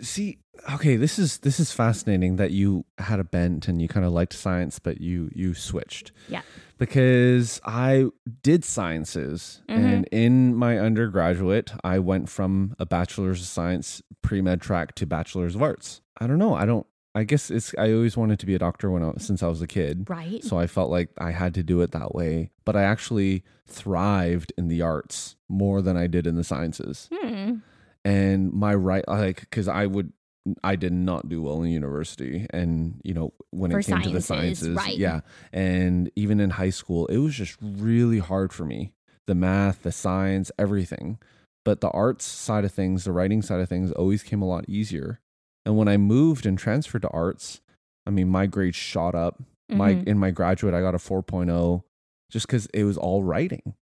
See, 0.00 0.38
okay, 0.74 0.96
this 0.96 1.18
is 1.18 1.38
this 1.38 1.58
is 1.60 1.72
fascinating 1.72 2.36
that 2.36 2.50
you 2.50 2.84
had 2.98 3.20
a 3.20 3.24
bent 3.24 3.68
and 3.68 3.80
you 3.80 3.88
kind 3.88 4.04
of 4.06 4.12
liked 4.12 4.32
science, 4.32 4.78
but 4.78 5.00
you 5.00 5.30
you 5.34 5.54
switched. 5.54 6.12
Yeah. 6.28 6.42
Because 6.78 7.60
I 7.64 8.06
did 8.42 8.64
sciences, 8.64 9.62
and 9.68 10.04
in 10.10 10.54
my 10.56 10.78
undergraduate, 10.80 11.72
I 11.84 12.00
went 12.00 12.28
from 12.28 12.74
a 12.80 12.86
bachelor's 12.86 13.40
of 13.40 13.46
science 13.46 14.02
pre 14.20 14.40
med 14.42 14.60
track 14.60 14.94
to 14.96 15.06
bachelor's 15.06 15.54
of 15.54 15.62
arts. 15.62 16.00
I 16.20 16.26
don't 16.26 16.38
know. 16.38 16.54
I 16.54 16.66
don't. 16.66 16.86
I 17.14 17.22
guess 17.24 17.50
it's. 17.50 17.72
I 17.78 17.92
always 17.92 18.16
wanted 18.16 18.40
to 18.40 18.46
be 18.46 18.54
a 18.56 18.58
doctor 18.58 18.90
when 18.90 19.04
I 19.04 19.12
since 19.18 19.42
I 19.44 19.46
was 19.48 19.62
a 19.62 19.66
kid. 19.68 20.10
Right. 20.10 20.42
So 20.42 20.58
I 20.58 20.66
felt 20.66 20.90
like 20.90 21.10
I 21.18 21.30
had 21.30 21.54
to 21.54 21.62
do 21.62 21.82
it 21.82 21.92
that 21.92 22.14
way. 22.14 22.50
But 22.64 22.74
I 22.74 22.82
actually 22.82 23.44
thrived 23.68 24.52
in 24.58 24.66
the 24.68 24.82
arts 24.82 25.36
more 25.48 25.82
than 25.82 25.96
I 25.96 26.06
did 26.08 26.26
in 26.26 26.34
the 26.34 26.44
sciences 26.44 27.08
Hmm. 27.12 27.56
and 28.04 28.52
my 28.52 28.74
right 28.74 29.06
like 29.06 29.40
because 29.40 29.68
i 29.68 29.86
would 29.86 30.12
i 30.64 30.74
did 30.76 30.92
not 30.92 31.28
do 31.28 31.40
well 31.42 31.62
in 31.62 31.70
university. 31.70 32.46
And 32.50 33.00
you 33.04 33.14
know 33.14 33.32
when 33.50 33.70
For 33.70 33.78
it 33.80 33.86
came 33.86 34.02
to 34.02 34.10
the 34.10 34.20
sciences, 34.20 34.64
sciences 34.64 34.76
right. 34.76 34.96
yeah. 34.96 35.20
And 35.52 36.10
even 36.16 36.40
in 36.40 36.50
high 36.50 36.70
school 36.70 37.06
it 37.06 37.18
was 37.18 37.34
just 37.34 37.56
really 37.62 38.18
hard 38.18 38.52
for 38.52 38.64
me. 38.64 38.92
The 39.26 39.34
math 39.34 39.82
the 39.82 39.92
science 39.92 40.50
everything. 40.58 41.18
But 41.64 41.80
the 41.80 41.90
arts 41.90 42.24
side 42.24 42.64
of 42.64 42.72
things 42.72 43.04
the 43.04 43.12
writing 43.12 43.40
side 43.42 43.60
of 43.60 43.68
things 43.68 43.92
always 43.92 44.22
came 44.24 44.42
a 44.42 44.48
lot 44.48 44.64
easier. 44.68 45.20
And 45.64 45.76
when 45.76 45.86
i 45.88 45.96
moved 45.96 46.44
and 46.46 46.58
transferred 46.58 47.02
to 47.02 47.08
arts 47.10 47.60
i 48.06 48.10
mean 48.10 48.28
my 48.28 48.46
grades 48.46 48.76
shot 48.76 49.14
up. 49.14 49.40
My 49.70 49.94
Mhm. 49.94 50.06
in 50.08 50.18
my 50.18 50.30
graduate 50.32 50.74
i 50.74 50.80
got 50.80 50.94
a 50.94 50.98
4.0 50.98 51.82
just 52.30 52.46
because 52.46 52.66
it 52.74 52.84
was 52.84 52.96
all 52.98 53.22
writing 53.22 53.74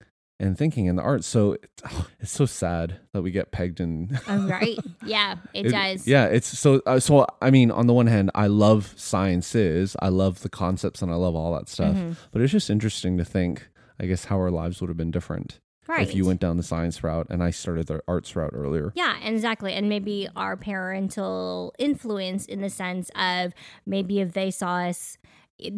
and 0.41 0.57
thinking 0.57 0.87
in 0.87 0.97
the 0.97 1.03
arts 1.03 1.27
so 1.27 1.53
it, 1.53 1.69
it's 2.21 2.31
so 2.33 2.47
sad 2.47 3.01
that 3.13 3.23
we 3.23 3.31
get 3.31 3.51
pegged 3.51 3.81
in 3.81 4.19
Oh, 4.29 4.47
right. 4.49 4.79
Yeah, 5.05 5.37
it, 5.55 5.67
it- 5.67 5.71
does. 5.71 6.07
Yeah, 6.07 6.27
it's 6.27 6.47
so 6.59 6.81
uh, 6.87 7.01
so. 7.01 7.27
I 7.41 7.51
mean, 7.51 7.71
on 7.71 7.87
the 7.87 7.95
one 7.95 8.07
hand, 8.09 8.31
I 8.35 8.47
love 8.49 8.93
sciences, 8.97 9.97
I 10.01 10.09
love 10.11 10.41
the 10.43 10.49
concepts, 10.51 11.01
and 11.03 11.11
I 11.11 11.15
love 11.15 11.35
all 11.35 11.55
that 11.55 11.69
stuff. 11.69 11.95
Mhm. 11.97 12.17
But 12.31 12.43
it's 12.43 12.53
just 12.53 12.69
interesting 12.71 13.17
to 13.19 13.25
think, 13.25 13.69
I 13.99 14.07
guess, 14.07 14.27
how 14.27 14.37
our 14.37 14.51
lives 14.51 14.81
would 14.81 14.89
have 14.89 14.97
been 14.97 15.11
different 15.11 15.61
Right. 15.87 16.07
if 16.07 16.15
you 16.15 16.27
went 16.27 16.41
down 16.41 16.59
the 16.59 16.63
science 16.63 17.03
route 17.03 17.29
and 17.31 17.43
I 17.43 17.51
started 17.51 17.87
the 17.87 18.01
arts 18.07 18.37
route 18.37 18.51
earlier. 18.53 18.93
Yeah, 18.95 19.17
exactly. 19.25 19.73
And 19.73 19.89
maybe 19.89 20.29
our 20.37 20.55
parental 20.57 21.73
influence 21.79 22.45
in 22.45 22.61
the 22.61 22.69
sense 22.71 23.11
of 23.17 23.55
maybe 23.87 24.21
if 24.21 24.33
they 24.35 24.51
saw 24.51 24.77
us 24.81 25.17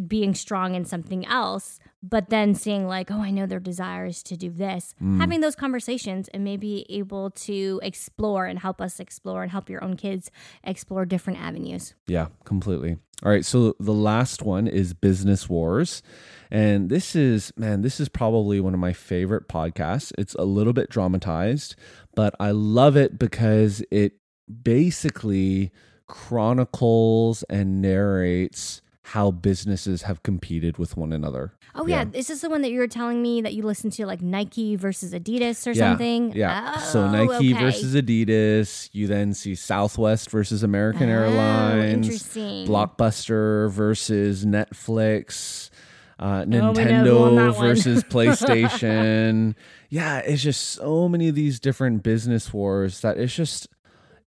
being 0.07 0.35
strong 0.35 0.75
in 0.75 0.85
something 0.85 1.25
else, 1.27 1.79
but 2.03 2.29
then 2.31 2.55
seeing 2.55 2.87
like, 2.87 3.11
oh, 3.11 3.21
I 3.21 3.31
know 3.31 3.47
their 3.47 3.61
desire 3.61 4.07
is 4.07 4.23
to 4.25 4.37
do 4.37 4.51
this, 4.51 4.95
Mm. 5.03 5.19
having 5.19 5.41
those 5.41 5.55
conversations 5.55 6.29
and 6.29 6.45
maybe 6.45 6.85
able 6.89 7.31
to 7.31 7.81
explore 7.83 8.47
and 8.47 8.59
help 8.59 8.81
us 8.81 9.01
explore 9.01 9.43
and 9.43 9.51
help 9.51 9.69
your 9.71 9.83
own 9.83 9.97
kids 9.97 10.31
explore 10.65 11.05
different 11.07 11.39
avenues. 11.41 11.95
Yeah, 12.07 12.27
completely. 12.45 12.99
All 13.23 13.31
right, 13.31 13.45
so 13.45 13.75
the 13.79 13.93
last 13.93 14.43
one 14.43 14.67
is 14.67 14.95
Business 14.95 15.49
Wars. 15.49 16.03
And 16.51 16.89
this 16.89 17.15
is, 17.15 17.53
man, 17.57 17.83
this 17.83 18.01
is 18.01 18.09
probably 18.09 18.61
one 18.61 18.73
of 18.75 18.81
my 18.81 18.93
favorite 18.95 19.47
podcasts. 19.49 20.11
It's 20.17 20.35
a 20.35 20.45
little 20.45 20.73
bit 20.73 20.89
dramatized, 20.89 21.77
but 22.15 22.35
I 22.41 22.51
love 22.51 22.97
it 22.97 23.19
because 23.19 23.83
it 23.91 24.15
basically 24.63 25.71
chronicles 26.07 27.43
and 27.45 27.81
narrates 27.83 28.81
how 29.13 29.31
businesses 29.33 30.03
have 30.03 30.23
competed 30.23 30.79
with 30.79 30.97
one 30.97 31.13
another. 31.13 31.53
Oh 31.75 31.87
yeah, 31.87 32.03
Yeah. 32.13 32.19
is 32.19 32.29
this 32.29 32.41
the 32.43 32.49
one 32.51 32.63
that 32.63 32.71
you 32.71 32.79
were 32.79 32.87
telling 32.89 33.21
me 33.23 33.41
that 33.43 33.55
you 33.55 33.63
listened 33.63 33.93
to 33.95 34.07
like 34.07 34.21
Nike 34.23 34.77
versus 34.77 35.13
Adidas 35.13 35.67
or 35.67 35.71
yeah, 35.73 35.91
something? 35.91 36.33
Yeah. 36.35 36.75
Oh, 36.77 36.81
so 36.81 37.11
Nike 37.11 37.53
okay. 37.55 37.65
versus 37.65 37.95
Adidas. 37.95 38.89
You 38.93 39.07
then 39.09 39.35
see 39.35 39.55
Southwest 39.55 40.31
versus 40.31 40.63
American 40.63 41.09
Oh, 41.09 41.13
Airlines. 41.13 41.93
interesting. 42.07 42.67
Blockbuster 42.67 43.71
versus 43.71 44.45
Netflix. 44.45 45.71
Uh, 46.19 46.23
Oh, 46.23 46.45
we 46.45 46.47
know 46.57 46.73
who 46.73 46.79
Nintendo 46.81 47.35
one. 47.35 47.53
versus 47.69 48.05
PlayStation. 48.15 49.55
yeah, 49.89 50.19
it's 50.19 50.43
just 50.43 50.69
so 50.75 51.09
many 51.09 51.29
of 51.29 51.35
these 51.35 51.59
different 51.59 52.03
business 52.03 52.53
wars 52.53 53.01
that 53.01 53.17
it's 53.17 53.35
just 53.35 53.69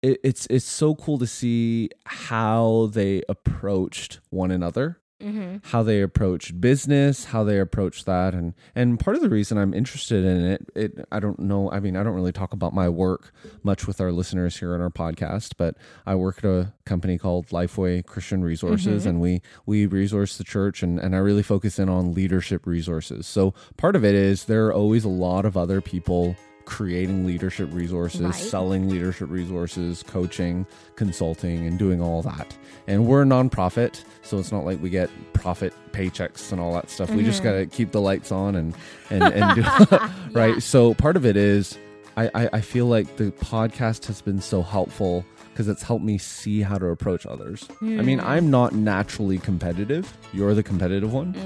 it, 0.02 0.20
it's 0.22 0.46
it's 0.50 0.64
so 0.66 0.94
cool 0.94 1.18
to 1.18 1.26
see 1.26 1.90
how 2.04 2.90
they 2.92 3.22
approached 3.28 4.20
one 4.30 4.50
another 4.50 4.98
hmm 5.22 5.56
how 5.64 5.82
they 5.84 6.02
approached 6.02 6.60
business, 6.60 7.26
how 7.26 7.44
they 7.44 7.60
approached 7.60 8.06
that, 8.06 8.34
and 8.34 8.54
and 8.74 8.98
part 8.98 9.14
of 9.14 9.22
the 9.22 9.28
reason 9.28 9.56
I'm 9.56 9.72
interested 9.72 10.24
in 10.24 10.44
it, 10.44 10.70
it 10.74 11.06
I 11.12 11.20
don't 11.20 11.38
know. 11.38 11.70
I 11.70 11.78
mean, 11.78 11.96
I 11.96 12.02
don't 12.02 12.14
really 12.14 12.32
talk 12.32 12.52
about 12.52 12.74
my 12.74 12.88
work 12.88 13.32
much 13.62 13.86
with 13.86 14.00
our 14.00 14.10
listeners 14.10 14.56
here 14.58 14.74
on 14.74 14.80
our 14.80 14.90
podcast, 14.90 15.52
but 15.56 15.76
I 16.04 16.16
work 16.16 16.38
at 16.38 16.44
a 16.46 16.72
company 16.84 17.18
called 17.18 17.48
Lifeway 17.48 18.04
Christian 18.04 18.42
Resources, 18.42 19.06
and 19.06 19.20
we 19.20 19.42
we 19.64 19.86
resource 19.86 20.36
the 20.36 20.44
church, 20.44 20.82
and 20.82 20.98
and 20.98 21.14
I 21.14 21.18
really 21.18 21.44
focus 21.44 21.78
in 21.78 21.88
on 21.88 22.12
leadership 22.12 22.66
resources. 22.66 23.26
So 23.26 23.54
part 23.76 23.94
of 23.94 24.04
it 24.04 24.16
is 24.16 24.46
there 24.46 24.66
are 24.66 24.74
always 24.74 25.04
a 25.04 25.08
lot 25.08 25.44
of 25.44 25.56
other 25.56 25.80
people 25.80 26.36
creating 26.64 27.26
leadership 27.26 27.68
resources, 27.72 28.20
Right. 28.20 28.34
selling 28.34 28.88
leadership 28.88 29.30
resources, 29.30 30.02
coaching, 30.02 30.66
consulting, 30.96 31.66
and 31.66 31.78
doing 31.78 32.00
all 32.00 32.22
that. 32.22 32.56
And 32.86 33.06
we're 33.06 33.22
a 33.22 33.24
nonprofit, 33.24 34.02
so 34.22 34.38
it's 34.38 34.52
not 34.52 34.64
like 34.64 34.82
we 34.82 34.90
get 34.90 35.10
profit 35.32 35.72
paychecks 35.92 36.52
and 36.52 36.60
all 36.60 36.72
that 36.74 36.90
stuff. 36.90 37.10
We 37.10 37.22
just 37.22 37.42
mm-hmm. 37.42 37.52
got 37.52 37.58
to 37.58 37.66
keep 37.66 37.92
the 37.92 38.00
lights 38.00 38.32
on 38.32 38.54
and 38.56 38.74
and, 39.10 39.22
and 39.22 39.54
do 39.56 39.62
right. 40.32 40.54
Yeah. 40.54 40.58
So 40.58 40.94
part 40.94 41.16
of 41.16 41.24
it 41.26 41.36
is 41.36 41.78
I, 42.16 42.30
I 42.34 42.48
I 42.54 42.60
feel 42.60 42.86
like 42.86 43.16
the 43.16 43.30
podcast 43.32 44.06
has 44.06 44.20
been 44.22 44.40
so 44.40 44.62
helpful 44.62 45.24
because 45.52 45.68
it's 45.68 45.82
helped 45.82 46.04
me 46.04 46.16
see 46.18 46.62
how 46.62 46.78
to 46.78 46.86
approach 46.86 47.26
others. 47.26 47.68
I 47.70 47.74
hmm. 47.74 48.04
mean, 48.04 48.20
I'm 48.20 48.50
not 48.50 48.74
naturally 48.74 49.38
competitive. 49.38 50.16
You're 50.32 50.54
the 50.54 50.62
competitive 50.62 51.12
one. 51.12 51.36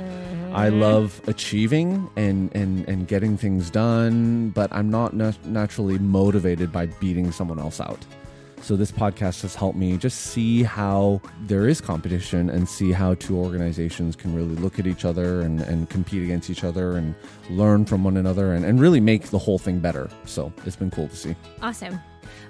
I 0.55 0.69
mm-hmm. 0.69 0.81
love 0.81 1.21
achieving 1.27 2.09
and, 2.17 2.55
and, 2.55 2.89
and 2.89 3.09
getting 3.09 3.37
things 3.37 3.69
done, 3.69 4.51
but 4.51 4.73
I'm 4.73 4.91
not 4.91 5.15
nat- 5.15 5.45
naturally 5.45 5.99
motivated 5.99 6.73
by 6.73 6.87
beating 6.87 7.33
someone 7.33 7.59
else 7.59 7.81
out. 7.81 7.99
So 8.63 8.75
this 8.75 8.91
podcast 8.91 9.43
has 9.43 9.55
helped 9.55 9.79
me 9.79 9.97
just 9.97 10.19
see 10.19 10.63
how 10.63 11.21
there 11.43 11.69
is 11.69 11.81
competition 11.81 12.49
and 12.49 12.69
see 12.69 12.91
how 12.91 13.15
two 13.15 13.37
organizations 13.37 14.17
can 14.17 14.35
really 14.35 14.57
look 14.57 14.79
at 14.79 14.87
each 14.87 15.05
other 15.05 15.41
and, 15.41 15.61
and 15.61 15.89
compete 15.91 16.23
against 16.23 16.49
each 16.49 16.65
other 16.65 16.97
and 16.97 17.15
learn 17.51 17.85
from 17.85 18.03
one 18.03 18.17
another 18.17 18.55
and, 18.55 18.65
and 18.65 18.81
really 18.81 19.01
make 19.01 19.25
the 19.25 19.39
whole 19.39 19.59
thing 19.59 19.79
better. 19.79 20.09
So 20.25 20.53
it's 20.65 20.77
been 20.77 20.91
cool 20.91 21.09
to 21.09 21.17
see. 21.17 21.37
Awesome. 21.63 22.01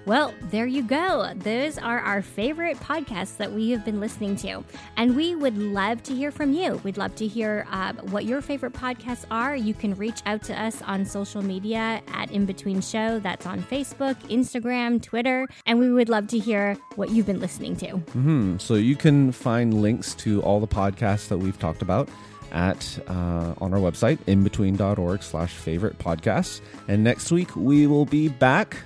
Well, 0.05 0.33
there 0.51 0.67
you 0.67 0.83
go. 0.83 1.33
Those 1.35 1.79
are 1.79 1.99
our 1.99 2.23
favorite 2.23 2.79
podcasts 2.79 3.37
that 3.39 3.53
we 3.53 3.71
have 3.71 3.85
been 3.85 4.01
listening 4.01 4.37
to. 4.37 4.63
And 4.97 5.17
we 5.17 5.35
would 5.35 5.59
love 5.59 6.03
to 6.05 6.15
hear 6.15 6.31
from 6.31 6.53
you. 6.53 6.81
We'd 6.85 6.97
love 6.97 7.15
to 7.17 7.27
hear 7.27 7.67
uh, 7.71 7.95
what 8.11 8.25
your 8.25 8.41
favorite 8.41 8.73
podcasts 8.73 9.25
are. 9.31 9.57
You 9.57 9.75
can 9.75 9.95
reach 9.95 10.21
out 10.27 10.43
to 10.45 10.61
us 10.61 10.81
on 10.83 11.05
social 11.05 11.43
media 11.43 12.03
at 12.13 12.31
In 12.31 12.47
Between 12.47 12.81
Show. 12.81 13.19
That's 13.19 13.47
on 13.47 13.63
Facebook, 13.63 14.15
Instagram, 14.29 15.03
Twitter. 15.03 15.49
And 15.67 15.79
we 15.79 15.93
would 15.93 16.09
love 16.09 16.29
to 16.29 16.39
hear 16.39 16.77
what 16.95 17.11
you've 17.11 17.27
been 17.27 17.41
listening 17.41 17.77
to. 17.77 17.97
Hmm. 17.97 18.59
So 18.59 18.75
you 18.75 18.97
can 18.97 19.33
find 19.33 19.83
links 19.83 20.15
to 20.17 20.43
all 20.43 20.61
the 20.61 20.69
podcasts 20.69 21.29
that 21.29 21.39
we've 21.39 21.59
talked 21.59 21.83
about 21.83 22.09
at 22.53 22.99
uh, 23.09 23.55
on 23.59 23.75
our 23.75 23.81
website 23.81 24.19
inbetween.org 24.27 25.23
slash 25.23 25.53
favorite 25.53 25.99
podcasts 25.99 26.61
and 26.89 27.03
next 27.03 27.33
week 27.33 27.55
we 27.57 27.87
will 27.87 28.07
be 28.07 28.29
back 28.29 28.79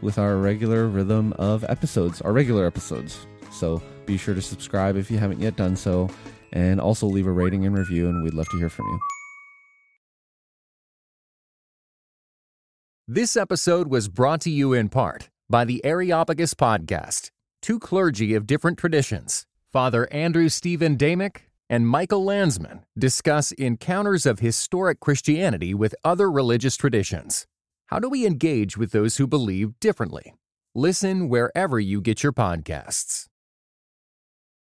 with 0.00 0.18
our 0.18 0.36
regular 0.36 0.86
rhythm 0.86 1.32
of 1.34 1.64
episodes 1.64 2.20
our 2.22 2.32
regular 2.32 2.66
episodes. 2.66 3.26
So 3.50 3.82
be 4.06 4.16
sure 4.16 4.34
to 4.34 4.42
subscribe 4.42 4.96
if 4.96 5.10
you 5.10 5.18
haven't 5.18 5.40
yet 5.40 5.56
done 5.56 5.76
so 5.76 6.10
and 6.52 6.80
also 6.80 7.06
leave 7.06 7.26
a 7.26 7.32
rating 7.32 7.66
and 7.66 7.76
review 7.76 8.08
and 8.08 8.22
we'd 8.22 8.34
love 8.34 8.48
to 8.50 8.58
hear 8.58 8.68
from 8.68 8.86
you. 8.86 9.00
This 13.06 13.36
episode 13.36 13.88
was 13.88 14.08
brought 14.08 14.40
to 14.42 14.50
you 14.50 14.72
in 14.72 14.88
part 14.88 15.28
by 15.50 15.66
the 15.66 15.84
Areopagus 15.84 16.54
Podcast, 16.54 17.30
two 17.60 17.78
clergy 17.78 18.34
of 18.34 18.46
different 18.46 18.78
traditions, 18.78 19.44
Father 19.70 20.10
Andrew 20.10 20.48
Stephen 20.48 20.96
Damick 20.96 21.42
and 21.68 21.86
Michael 21.86 22.24
Landsman, 22.24 22.84
discuss 22.98 23.52
encounters 23.52 24.24
of 24.24 24.38
historic 24.38 25.00
Christianity 25.00 25.74
with 25.74 25.94
other 26.02 26.30
religious 26.30 26.76
traditions. 26.76 27.46
How 27.86 27.98
do 27.98 28.08
we 28.08 28.26
engage 28.26 28.76
with 28.76 28.92
those 28.92 29.18
who 29.18 29.26
believe 29.26 29.78
differently? 29.78 30.34
Listen 30.74 31.28
wherever 31.28 31.78
you 31.78 32.00
get 32.00 32.22
your 32.22 32.32
podcasts. 32.32 33.26